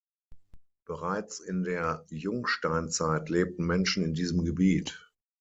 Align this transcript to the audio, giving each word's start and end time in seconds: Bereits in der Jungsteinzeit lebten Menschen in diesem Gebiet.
Bereits 0.87 1.39
in 1.41 1.63
der 1.63 2.07
Jungsteinzeit 2.09 3.29
lebten 3.29 3.67
Menschen 3.67 4.03
in 4.03 4.15
diesem 4.15 4.43
Gebiet. 4.43 4.97